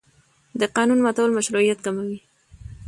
د 0.59 0.61
قانون 0.75 0.99
ماتول 1.05 1.31
مشروعیت 1.37 1.79
کموي 1.85 2.19